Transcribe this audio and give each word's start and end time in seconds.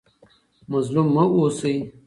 مظلوم 0.71 1.07
مه 1.15 1.23
اوسئ. 1.35 1.75